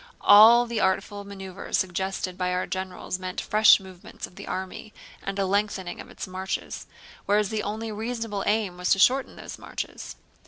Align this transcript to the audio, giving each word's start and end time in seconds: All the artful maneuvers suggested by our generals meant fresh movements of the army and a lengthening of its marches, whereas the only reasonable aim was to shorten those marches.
All 0.21 0.65
the 0.65 0.79
artful 0.79 1.23
maneuvers 1.25 1.77
suggested 1.77 2.35
by 2.35 2.53
our 2.53 2.65
generals 2.65 3.19
meant 3.19 3.39
fresh 3.39 3.79
movements 3.79 4.25
of 4.25 4.35
the 4.35 4.47
army 4.47 4.95
and 5.21 5.37
a 5.37 5.45
lengthening 5.45 6.01
of 6.01 6.09
its 6.09 6.25
marches, 6.25 6.87
whereas 7.27 7.49
the 7.49 7.61
only 7.61 7.91
reasonable 7.91 8.43
aim 8.47 8.77
was 8.77 8.89
to 8.93 8.97
shorten 8.97 9.35
those 9.35 9.59
marches. 9.59 10.15